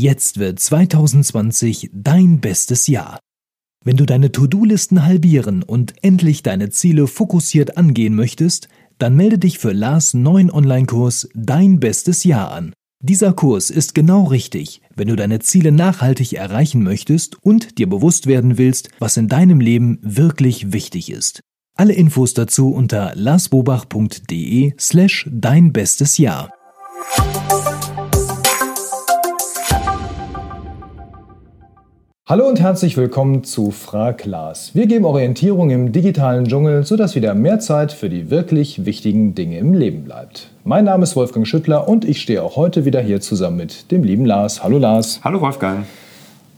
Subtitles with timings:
[0.00, 3.18] Jetzt wird 2020 dein bestes Jahr.
[3.84, 8.68] Wenn du deine To-Do-Listen halbieren und endlich deine Ziele fokussiert angehen möchtest,
[8.98, 12.74] dann melde dich für Lars neuen Online-Kurs Dein bestes Jahr an.
[13.02, 18.28] Dieser Kurs ist genau richtig, wenn du deine Ziele nachhaltig erreichen möchtest und dir bewusst
[18.28, 21.40] werden willst, was in deinem Leben wirklich wichtig ist.
[21.74, 26.52] Alle Infos dazu unter larsbobach.de slash dein bestes Jahr.
[32.30, 34.72] Hallo und herzlich willkommen zu Frag Lars.
[34.74, 39.56] Wir geben Orientierung im digitalen Dschungel, sodass wieder mehr Zeit für die wirklich wichtigen Dinge
[39.56, 40.50] im Leben bleibt.
[40.62, 44.02] Mein Name ist Wolfgang Schüttler und ich stehe auch heute wieder hier zusammen mit dem
[44.02, 44.62] lieben Lars.
[44.62, 45.20] Hallo Lars.
[45.24, 45.86] Hallo Wolfgang.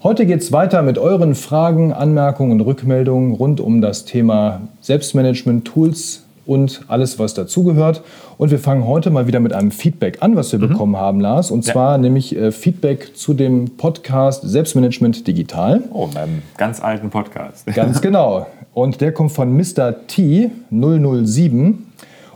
[0.03, 5.65] Heute geht es weiter mit euren Fragen, Anmerkungen und Rückmeldungen rund um das Thema Selbstmanagement,
[5.67, 8.03] Tools, und alles, was dazugehört.
[8.37, 10.71] Und wir fangen heute mal wieder mit einem Feedback an, was wir mhm.
[10.71, 11.53] bekommen haben, Lars.
[11.53, 11.99] Und zwar ja.
[11.99, 15.85] nämlich äh, Feedback zu dem Podcast Selbstmanagement Digital.
[15.93, 17.67] Oh, meinem ganz alten Podcast.
[17.75, 18.49] Ganz genau.
[18.75, 20.09] Und der kommt von Mr.
[20.09, 21.87] T 007.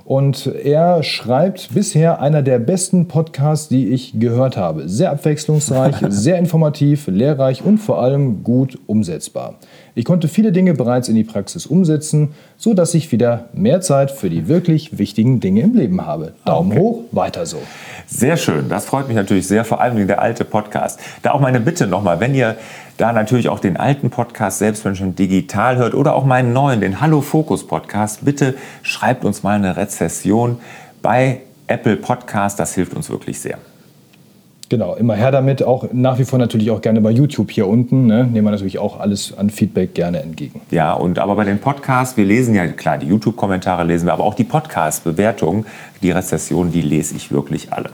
[0.04, 4.88] Und er schreibt bisher einer der besten Podcasts, die ich gehört habe.
[4.88, 9.54] Sehr abwechslungsreich, sehr informativ, lehrreich und vor allem gut umsetzbar.
[9.96, 14.10] Ich konnte viele Dinge bereits in die Praxis umsetzen, so dass ich wieder mehr Zeit
[14.10, 16.32] für die wirklich wichtigen Dinge im Leben habe.
[16.44, 16.80] Daumen okay.
[16.80, 17.58] hoch, weiter so.
[18.08, 20.98] Sehr schön, das freut mich natürlich sehr, vor allem der alte Podcast.
[21.22, 22.56] Da auch meine Bitte nochmal, wenn ihr
[22.96, 27.20] da natürlich auch den alten Podcast Selbstmanagement digital hört oder auch meinen neuen, den Hallo
[27.20, 30.58] Fokus Podcast, bitte schreibt uns mal eine Rezession
[31.02, 33.58] bei Apple Podcast, das hilft uns wirklich sehr.
[34.68, 35.62] Genau, immer her damit.
[35.62, 38.06] Auch nach wie vor natürlich auch gerne bei YouTube hier unten.
[38.06, 38.24] Ne?
[38.24, 40.60] Nehmen wir natürlich auch alles an Feedback gerne entgegen.
[40.70, 44.24] Ja, und aber bei den Podcasts, wir lesen ja klar, die YouTube-Kommentare lesen wir, aber
[44.24, 45.66] auch die Podcast-Bewertungen,
[46.02, 47.90] die Rezession, die lese ich wirklich alle.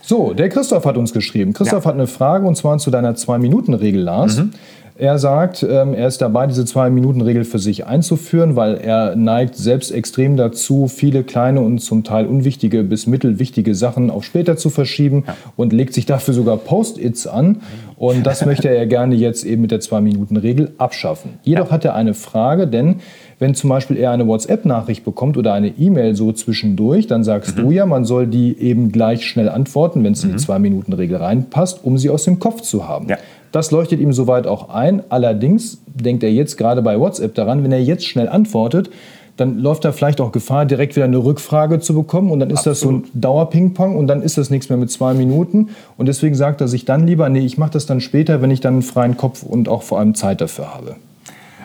[0.00, 1.54] So, der Christoph hat uns geschrieben.
[1.54, 1.88] Christoph ja.
[1.88, 4.36] hat eine Frage und zwar zu deiner Zwei-Minuten-Regel, Lars.
[4.36, 4.50] Mhm.
[4.96, 9.90] Er sagt, ähm, er ist dabei, diese Zwei-Minuten-Regel für sich einzuführen, weil er neigt selbst
[9.90, 15.24] extrem dazu, viele kleine und zum Teil unwichtige bis mittelwichtige Sachen auf später zu verschieben
[15.26, 15.34] ja.
[15.56, 17.62] und legt sich dafür sogar Post-its an.
[17.96, 21.40] Und das möchte er gerne jetzt eben mit der Zwei-Minuten-Regel abschaffen.
[21.42, 21.72] Jedoch ja.
[21.72, 23.00] hat er eine Frage, denn
[23.40, 27.62] wenn zum Beispiel er eine WhatsApp-Nachricht bekommt oder eine E-Mail so zwischendurch, dann sagst mhm.
[27.62, 30.38] du ja, man soll die eben gleich schnell antworten, wenn es in die mhm.
[30.38, 33.08] Zwei-Minuten-Regel reinpasst, um sie aus dem Kopf zu haben.
[33.08, 33.18] Ja.
[33.54, 35.04] Das leuchtet ihm soweit auch ein.
[35.10, 38.90] Allerdings denkt er jetzt gerade bei WhatsApp daran, wenn er jetzt schnell antwortet,
[39.36, 42.32] dann läuft er vielleicht auch Gefahr, direkt wieder eine Rückfrage zu bekommen.
[42.32, 42.74] Und dann ist Absolut.
[42.74, 45.68] das so ein Dauerping-Pong und dann ist das nichts mehr mit zwei Minuten.
[45.96, 48.60] Und deswegen sagt er sich dann lieber, nee, ich mache das dann später, wenn ich
[48.60, 50.96] dann einen freien Kopf und auch vor allem Zeit dafür habe.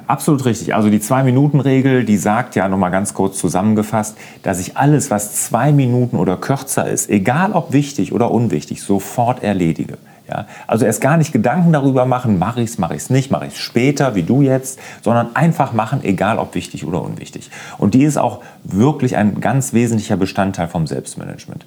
[0.05, 0.75] Absolut richtig.
[0.75, 5.71] Also die Zwei-Minuten-Regel, die sagt ja nochmal ganz kurz zusammengefasst, dass ich alles, was zwei
[5.71, 9.97] Minuten oder kürzer ist, egal ob wichtig oder unwichtig, sofort erledige.
[10.29, 13.31] Ja, also erst gar nicht Gedanken darüber machen, mache ich es, mache ich es nicht,
[13.31, 17.49] mache ich es später, wie du jetzt, sondern einfach machen, egal ob wichtig oder unwichtig.
[17.77, 21.65] Und die ist auch wirklich ein ganz wesentlicher Bestandteil vom Selbstmanagement.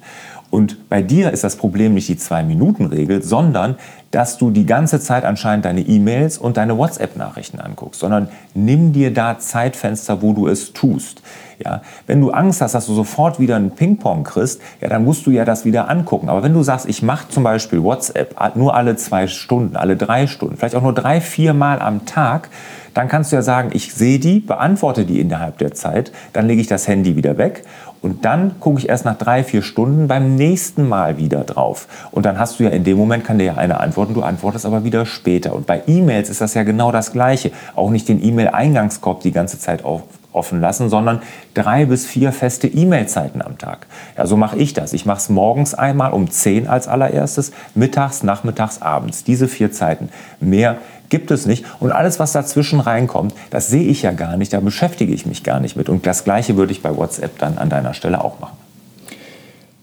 [0.49, 3.75] Und bei dir ist das Problem nicht die Zwei-Minuten-Regel, sondern
[4.11, 9.11] dass du die ganze Zeit anscheinend deine E-Mails und deine WhatsApp-Nachrichten anguckst, sondern nimm dir
[9.11, 11.23] da Zeitfenster, wo du es tust.
[11.63, 15.25] Ja, wenn du Angst hast, dass du sofort wieder einen Ping-Pong kriegst, ja, dann musst
[15.25, 16.29] du ja das wieder angucken.
[16.29, 20.27] Aber wenn du sagst, ich mache zum Beispiel WhatsApp nur alle zwei Stunden, alle drei
[20.27, 22.49] Stunden, vielleicht auch nur drei, vier Mal am Tag,
[22.93, 26.61] dann kannst du ja sagen, ich sehe die, beantworte die innerhalb der Zeit, dann lege
[26.61, 27.63] ich das Handy wieder weg
[28.03, 31.87] und dann gucke ich erst nach drei, vier Stunden beim nächsten Mal wieder drauf.
[32.11, 34.65] Und dann hast du ja in dem Moment, kann dir ja einer antworten, du antwortest
[34.65, 35.55] aber wieder später.
[35.55, 37.51] Und bei E-Mails ist das ja genau das Gleiche.
[37.75, 40.03] Auch nicht den E-Mail-Eingangskorb die ganze Zeit auf,
[40.33, 41.21] offen lassen, sondern
[41.53, 43.87] drei bis vier feste E-Mail-Zeiten am Tag.
[44.17, 44.93] Ja, so mache ich das.
[44.93, 49.23] Ich mache es morgens einmal um 10 als allererstes, mittags, nachmittags, abends.
[49.23, 50.09] Diese vier Zeiten.
[50.39, 50.77] Mehr
[51.09, 51.63] gibt es nicht.
[51.79, 55.43] Und alles, was dazwischen reinkommt, das sehe ich ja gar nicht, da beschäftige ich mich
[55.43, 55.87] gar nicht mit.
[55.87, 58.57] Und das Gleiche würde ich bei WhatsApp dann an deiner Stelle auch machen.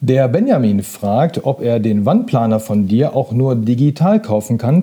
[0.01, 4.83] Der Benjamin fragt, ob er den Wandplaner von dir auch nur digital kaufen kann,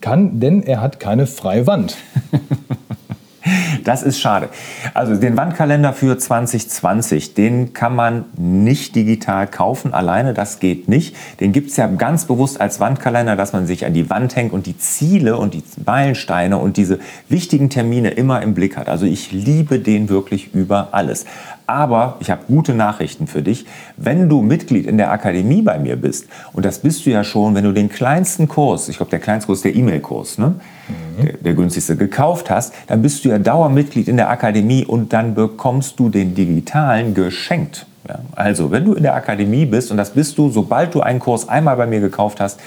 [0.00, 1.96] kann denn er hat keine freie Wand.
[3.84, 4.48] Das ist schade.
[4.94, 11.16] Also den Wandkalender für 2020, den kann man nicht digital kaufen alleine, das geht nicht.
[11.40, 14.52] Den gibt es ja ganz bewusst als Wandkalender, dass man sich an die Wand hängt
[14.52, 16.98] und die Ziele und die Meilensteine und diese
[17.28, 18.88] wichtigen Termine immer im Blick hat.
[18.88, 21.24] Also ich liebe den wirklich über alles.
[21.66, 23.66] Aber ich habe gute Nachrichten für dich.
[23.96, 27.54] Wenn du Mitglied in der Akademie bei mir bist, und das bist du ja schon,
[27.54, 30.54] wenn du den kleinsten Kurs, ich glaube, der kleinste Kurs ist der E-Mail-Kurs, ne?
[30.88, 31.11] Mhm.
[31.20, 35.34] Der, der, günstigste, gekauft hast, dann bist du ja Dauermitglied in der Akademie und dann
[35.34, 37.86] bekommst du den digitalen geschenkt.
[38.08, 38.20] Ja?
[38.32, 41.48] Also, wenn du in der Akademie bist, und das bist du, sobald du einen Kurs
[41.48, 42.60] einmal bei mir gekauft hast,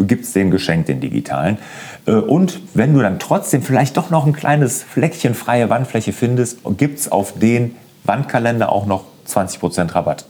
[0.00, 1.58] gibst den geschenkt, den digitalen.
[2.06, 6.58] Äh, und wenn du dann trotzdem vielleicht doch noch ein kleines Fleckchen freie Wandfläche findest,
[6.76, 10.24] gibt es auf den Wandkalender auch noch 20% Rabatt.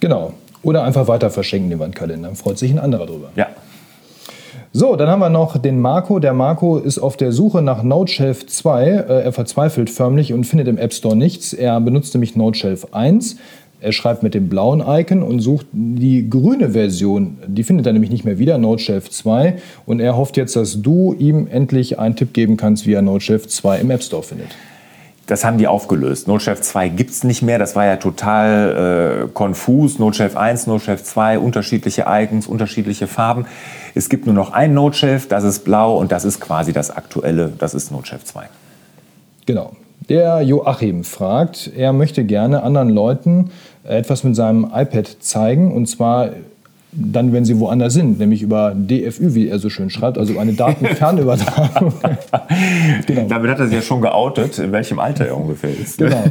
[0.00, 0.32] Genau.
[0.62, 2.34] Oder einfach weiter verschenken den Wandkalender.
[2.34, 3.30] Freut sich ein anderer drüber.
[3.36, 3.48] Ja.
[4.78, 6.18] So, dann haben wir noch den Marco.
[6.18, 8.84] Der Marco ist auf der Suche nach NoteShelf 2.
[8.84, 11.54] Äh, er verzweifelt förmlich und findet im App Store nichts.
[11.54, 13.36] Er benutzt nämlich NoteShelf 1.
[13.80, 17.38] Er schreibt mit dem blauen Icon und sucht die grüne Version.
[17.46, 19.56] Die findet er nämlich nicht mehr wieder, NoteShelf 2.
[19.86, 23.46] Und er hofft jetzt, dass du ihm endlich einen Tipp geben kannst, wie er NoteShelf
[23.46, 24.48] 2 im App Store findet.
[25.26, 26.28] Das haben die aufgelöst.
[26.28, 27.58] NoteShelf 2 gibt es nicht mehr.
[27.58, 29.98] Das war ja total äh, konfus.
[29.98, 33.46] NoteShelf 1, NoteShelf 2, unterschiedliche Icons, unterschiedliche Farben.
[33.94, 37.52] Es gibt nur noch ein NoteShelf, das ist blau und das ist quasi das aktuelle,
[37.58, 38.44] das ist NoteShelf 2.
[39.46, 39.72] Genau.
[40.08, 43.50] Der Joachim fragt, er möchte gerne anderen Leuten
[43.82, 46.30] etwas mit seinem iPad zeigen und zwar
[46.96, 50.54] dann, wenn sie woanders sind, nämlich über DFÜ, wie er so schön schreibt, also eine
[50.54, 51.92] Datenfernübertragung.
[53.06, 53.28] genau.
[53.28, 55.98] Damit hat er sich ja schon geoutet, in welchem Alter er ungefähr ist.
[55.98, 56.24] Genau.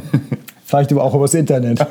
[0.64, 1.86] Vielleicht auch übers Internet.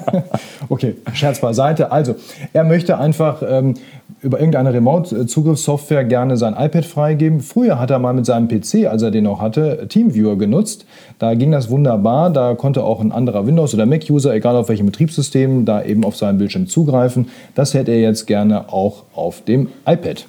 [0.68, 1.92] okay, Scherz beiseite.
[1.92, 2.16] Also,
[2.52, 3.74] er möchte einfach ähm,
[4.20, 7.40] über irgendeine Remote-Zugriffssoftware gerne sein iPad freigeben.
[7.40, 10.86] Früher hat er mal mit seinem PC, als er den noch hatte, Teamviewer genutzt.
[11.18, 12.30] Da ging das wunderbar.
[12.30, 16.16] Da konnte auch ein anderer Windows- oder Mac-User, egal auf welchem Betriebssystem, da eben auf
[16.16, 17.28] seinen Bildschirm zugreifen.
[17.54, 20.26] Das hätte er jetzt gerne auch auf dem iPad.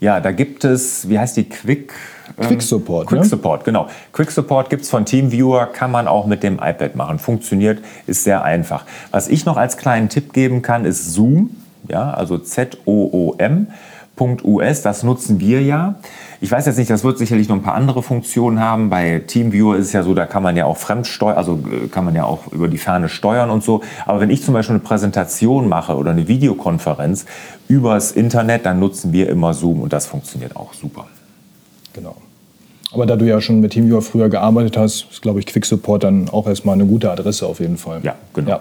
[0.00, 1.92] Ja, da gibt es, wie heißt die Quick?
[2.38, 3.06] Ähm, Quick Support.
[3.06, 3.26] Quick ne?
[3.26, 3.86] Support, genau.
[4.12, 7.18] Quick Support gibt es von TeamViewer, kann man auch mit dem iPad machen.
[7.18, 8.86] Funktioniert, ist sehr einfach.
[9.10, 11.50] Was ich noch als kleinen Tipp geben kann, ist Zoom
[11.88, 13.72] ja, also Z-O-O-M.us,
[14.82, 15.96] das nutzen wir ja.
[16.40, 18.88] Ich weiß jetzt nicht, das wird sicherlich noch ein paar andere Funktionen haben.
[18.88, 22.04] Bei TeamViewer ist es ja so, da kann man ja auch fremdsteuern, also äh, kann
[22.04, 23.82] man ja auch über die Ferne steuern und so.
[24.06, 27.26] Aber wenn ich zum Beispiel eine Präsentation mache oder eine Videokonferenz
[27.68, 31.06] übers Internet, dann nutzen wir immer Zoom und das funktioniert auch super.
[31.92, 32.16] Genau.
[32.92, 36.04] Aber da du ja schon mit TeamViewer früher gearbeitet hast, ist, glaube ich, Quick Support
[36.04, 38.00] dann auch erstmal eine gute Adresse auf jeden Fall.
[38.02, 38.50] Ja, genau.
[38.50, 38.60] Ja.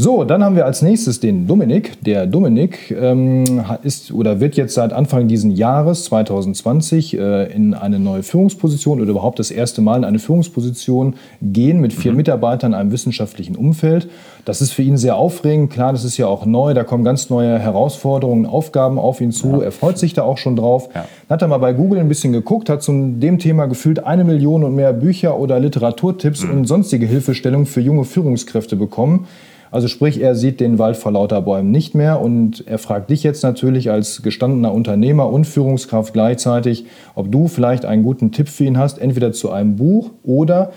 [0.00, 2.00] So, dann haben wir als nächstes den Dominik.
[2.04, 7.98] Der Dominik ähm, ist oder wird jetzt seit Anfang dieses Jahres 2020 äh, in eine
[7.98, 12.18] neue Führungsposition oder überhaupt das erste Mal in eine Führungsposition gehen mit vier mhm.
[12.18, 14.08] Mitarbeitern in einem wissenschaftlichen Umfeld.
[14.44, 15.72] Das ist für ihn sehr aufregend.
[15.72, 16.74] Klar, das ist ja auch neu.
[16.74, 19.48] Da kommen ganz neue Herausforderungen, Aufgaben auf ihn zu.
[19.54, 19.62] Ja.
[19.62, 20.90] Er freut sich da auch schon drauf.
[20.94, 21.06] Ja.
[21.28, 24.62] Hat er mal bei Google ein bisschen geguckt, hat zu dem Thema gefühlt eine Million
[24.62, 26.50] und mehr Bücher oder Literaturtipps mhm.
[26.52, 29.26] und sonstige Hilfestellungen für junge Führungskräfte bekommen.
[29.70, 33.22] Also sprich, er sieht den Wald vor lauter Bäumen nicht mehr und er fragt dich
[33.22, 38.64] jetzt natürlich als gestandener Unternehmer und Führungskraft gleichzeitig, ob du vielleicht einen guten Tipp für
[38.64, 40.72] ihn hast, entweder zu einem Buch oder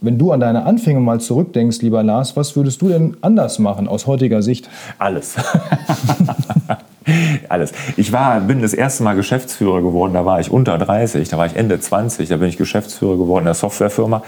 [0.00, 3.88] wenn du an deine Anfänge mal zurückdenkst, lieber Lars, was würdest du denn anders machen
[3.88, 4.68] aus heutiger Sicht?
[4.98, 5.36] Alles.
[7.48, 7.72] Alles.
[7.96, 11.46] Ich war, bin das erste Mal Geschäftsführer geworden, da war ich unter 30, da war
[11.46, 14.22] ich Ende 20, da bin ich Geschäftsführer geworden in der Softwarefirma.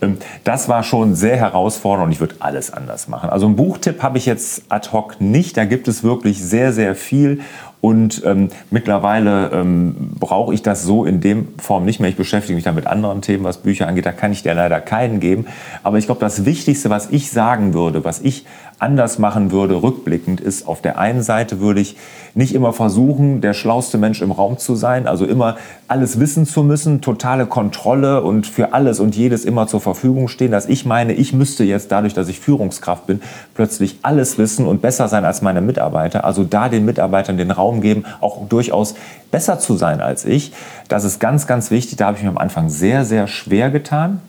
[0.00, 3.30] Ähm, das war schon sehr herausfordernd und ich würde alles anders machen.
[3.30, 6.94] Also einen Buchtipp habe ich jetzt ad hoc nicht, da gibt es wirklich sehr, sehr
[6.94, 7.40] viel
[7.80, 12.10] und ähm, mittlerweile ähm, brauche ich das so in dem Form nicht mehr.
[12.10, 14.04] Ich beschäftige mich da mit anderen Themen, was Bücher angeht.
[14.04, 15.46] Da kann ich dir leider keinen geben.
[15.82, 18.44] Aber ich glaube, das Wichtigste, was ich sagen würde, was ich
[18.80, 21.96] anders machen würde, rückblickend, ist, auf der einen Seite würde ich
[22.34, 25.56] nicht immer versuchen, der schlauste Mensch im Raum zu sein, also immer
[25.88, 30.50] alles wissen zu müssen, totale Kontrolle und für alles und jedes immer zur Verfügung stehen,
[30.50, 33.20] dass ich meine, ich müsste jetzt dadurch, dass ich Führungskraft bin,
[33.54, 36.24] plötzlich alles wissen und besser sein als meine Mitarbeiter.
[36.24, 38.96] Also da den Mitarbeitern den Raum geben, auch durchaus
[39.30, 40.52] besser zu sein als ich.
[40.88, 41.98] Das ist ganz, ganz wichtig.
[41.98, 44.20] Da habe ich mir am Anfang sehr, sehr schwer getan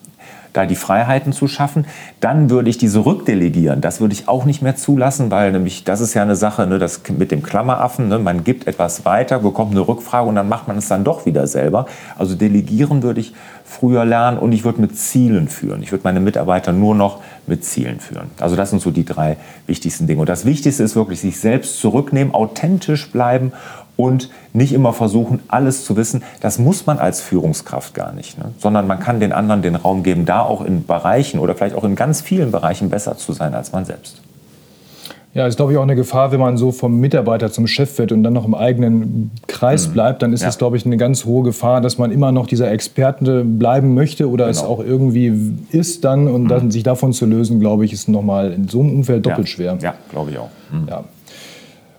[0.54, 1.86] da die Freiheiten zu schaffen.
[2.20, 3.82] Dann würde ich diese rückdelegieren.
[3.82, 6.80] Das würde ich auch nicht mehr zulassen, weil nämlich das ist ja eine Sache, ne,
[6.80, 8.08] das mit dem Klammeraffen.
[8.08, 11.26] Ne, man gibt etwas weiter, bekommt eine Rückfrage und dann macht man es dann doch
[11.26, 11.86] wieder selber.
[12.18, 13.34] Also delegieren würde ich
[13.72, 15.82] früher lernen und ich würde mit Zielen führen.
[15.82, 18.30] Ich würde meine Mitarbeiter nur noch mit Zielen führen.
[18.40, 20.20] Also das sind so die drei wichtigsten Dinge.
[20.20, 23.54] Und das Wichtigste ist wirklich sich selbst zurücknehmen, authentisch bleiben
[23.96, 26.22] und nicht immer versuchen, alles zu wissen.
[26.42, 28.52] Das muss man als Führungskraft gar nicht, ne?
[28.58, 31.86] sondern man kann den anderen den Raum geben, da auch in Bereichen oder vielleicht auch
[31.86, 34.22] in ganz vielen Bereichen besser zu sein als man selbst.
[35.34, 38.12] Ja, ist glaube ich auch eine Gefahr, wenn man so vom Mitarbeiter zum Chef wird
[38.12, 39.94] und dann noch im eigenen Kreis mhm.
[39.94, 40.48] bleibt, dann ist ja.
[40.48, 44.30] das glaube ich eine ganz hohe Gefahr, dass man immer noch dieser Experte bleiben möchte
[44.30, 44.58] oder genau.
[44.58, 46.48] es auch irgendwie ist dann und mhm.
[46.50, 49.54] dann sich davon zu lösen, glaube ich, ist nochmal in so einem Umfeld doppelt ja.
[49.54, 49.78] schwer.
[49.82, 50.50] Ja, glaube ich auch.
[50.70, 50.88] Mhm.
[50.90, 51.04] Ja.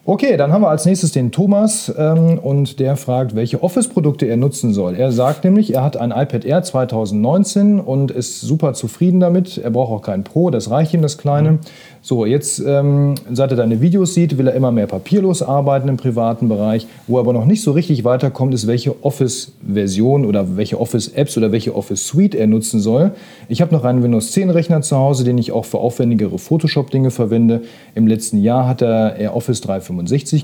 [0.04, 4.36] Okay, dann haben wir als nächstes den Thomas ähm, und der fragt, welche Office-Produkte er
[4.36, 4.96] nutzen soll.
[4.96, 9.58] Er sagt nämlich, er hat ein iPad Air 2019 und ist super zufrieden damit.
[9.58, 11.60] Er braucht auch kein Pro, das reicht ihm das kleine.
[12.00, 15.98] So, jetzt, ähm, seit er deine Videos sieht, will er immer mehr papierlos arbeiten im
[15.98, 16.88] privaten Bereich.
[17.06, 21.52] Wo er aber noch nicht so richtig weiterkommt, ist, welche Office-Version oder welche Office-Apps oder
[21.52, 23.12] welche Office-Suite er nutzen soll.
[23.48, 27.62] Ich habe noch einen Windows 10-Rechner zu Hause, den ich auch für aufwendigere Photoshop-Dinge verwende.
[27.94, 29.91] Im letzten Jahr hat er, er Office 365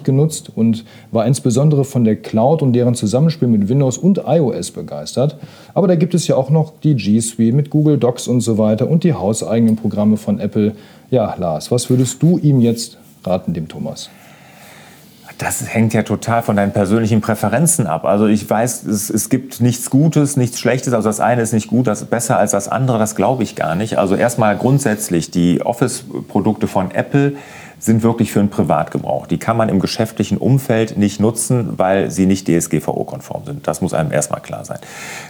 [0.05, 5.37] genutzt und war insbesondere von der Cloud und deren Zusammenspiel mit Windows und iOS begeistert.
[5.75, 8.59] Aber da gibt es ja auch noch die G Suite mit Google Docs und so
[8.59, 10.73] weiter und die hauseigenen Programme von Apple.
[11.11, 14.11] Ja, Lars, was würdest du ihm jetzt raten, dem Thomas?
[15.39, 18.05] Das hängt ja total von deinen persönlichen Präferenzen ab.
[18.05, 20.93] Also ich weiß, es, es, gibt nichts Gutes, nichts Schlechtes.
[20.93, 22.99] Also das eine ist nicht gut, das ist besser als das andere.
[22.99, 23.99] Das glaube ich gar nicht.
[23.99, 27.35] Also erstmal grundsätzlich die Office-Produkte von Apple
[27.79, 29.27] sind wirklich für einen Privatgebrauch.
[29.27, 33.67] Die kann man im geschäftlichen Umfeld nicht nutzen, weil sie nicht DSGVO-konform sind.
[33.67, 34.79] Das muss einem erstmal klar sein.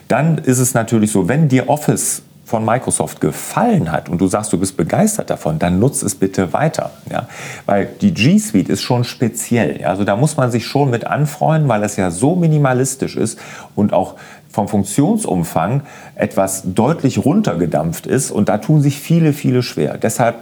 [0.09, 4.55] Dann ist es natürlich so, wenn dir Office von Microsoft gefallen hat und du sagst,
[4.55, 6.93] du bist begeistert davon, dann nutz es bitte weiter.
[7.11, 7.29] Ja?
[7.67, 9.85] Weil die G Suite ist schon speziell.
[9.85, 13.39] Also da muss man sich schon mit anfreunden, weil es ja so minimalistisch ist
[13.75, 14.15] und auch
[14.51, 15.83] vom Funktionsumfang
[16.15, 19.99] etwas deutlich runtergedampft ist und da tun sich viele, viele schwer.
[19.99, 20.37] Deshalb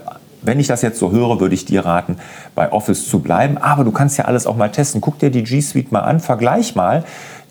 [0.46, 2.16] wenn ich das jetzt so höre, würde ich dir raten,
[2.54, 3.58] bei Office zu bleiben.
[3.58, 5.00] Aber du kannst ja alles auch mal testen.
[5.00, 7.04] Guck dir die G Suite mal an, vergleich mal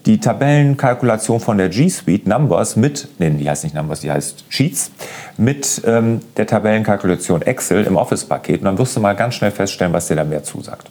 [0.05, 4.45] die Tabellenkalkulation von der G Suite Numbers mit, nee, die heißt nicht Numbers, die heißt
[4.49, 4.91] Sheets,
[5.37, 8.59] mit ähm, der Tabellenkalkulation Excel im Office-Paket.
[8.61, 10.89] Und dann wirst du mal ganz schnell feststellen, was dir da mehr zusagt.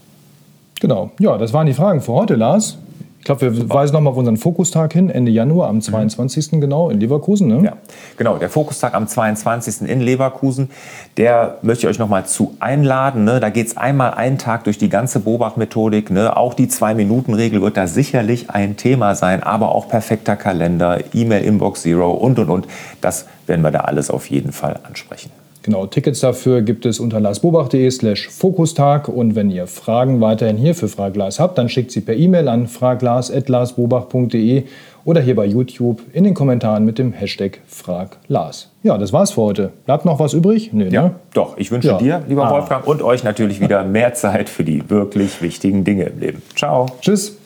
[0.80, 1.12] Genau.
[1.20, 2.78] Ja, das waren die Fragen für heute, Lars.
[3.24, 3.76] Ich glaube, wir Super.
[3.76, 6.52] weisen nochmal auf unseren Fokustag hin, Ende Januar, am 22.
[6.52, 6.60] Mhm.
[6.60, 7.48] genau, in Leverkusen.
[7.48, 7.64] Ne?
[7.64, 7.72] Ja,
[8.18, 9.88] genau, der Fokustag am 22.
[9.88, 10.68] in Leverkusen,
[11.16, 13.24] der möchte ich euch nochmal zu einladen.
[13.24, 13.40] Ne?
[13.40, 16.10] Da geht es einmal einen Tag durch die ganze Beobachtmethodik.
[16.10, 16.36] Ne?
[16.36, 22.10] Auch die Zwei-Minuten-Regel wird da sicherlich ein Thema sein, aber auch perfekter Kalender, E-Mail-Inbox Zero
[22.10, 22.66] und, und, und.
[23.00, 25.30] Das werden wir da alles auf jeden Fall ansprechen.
[25.64, 30.74] Genau, Tickets dafür gibt es unter larsbobach.de slash Fokustag und wenn ihr Fragen weiterhin hier
[30.74, 34.64] für Fraglas habt, dann schickt sie per E-Mail an fraglas.larsbobach.de
[35.06, 38.72] oder hier bei YouTube in den Kommentaren mit dem Hashtag FragLars.
[38.82, 39.72] Ja, das war's für heute.
[39.86, 40.74] Bleibt noch was übrig?
[40.74, 41.14] Nee, ja, ne?
[41.32, 41.56] doch.
[41.56, 41.96] Ich wünsche ja.
[41.96, 42.50] dir, lieber ah.
[42.50, 46.42] Wolfgang, und euch natürlich wieder mehr Zeit für die wirklich wichtigen Dinge im Leben.
[46.54, 46.88] Ciao.
[47.00, 47.38] Tschüss.